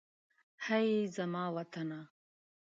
هئ! 0.65 0.91
زما 1.17 1.43
وطنه. 1.55 2.01